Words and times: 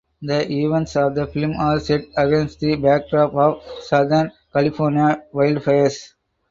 The 0.23 0.51
events 0.51 0.95
of 0.95 1.13
the 1.13 1.27
film 1.27 1.53
are 1.59 1.79
set 1.79 2.05
against 2.17 2.59
the 2.59 2.75
backdrop 2.75 3.35
of 3.35 3.61
Southern 3.83 4.31
California 4.51 5.21
wildfires. 5.31 6.15